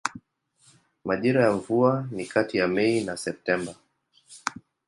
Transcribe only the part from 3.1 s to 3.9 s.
Septemba.